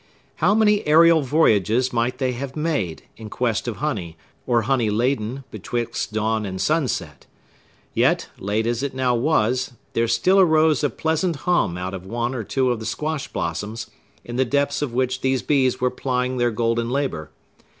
[0.37, 5.43] How many aerial voyages might they have made, in quest of honey, or honey laden,
[5.51, 7.27] betwixt dawn and sunset!
[7.93, 12.33] Yet, late as it now was, there still arose a pleasant hum out of one
[12.33, 13.91] or two of the squash blossoms,
[14.25, 17.29] in the depths of which these bees were plying their golden labor.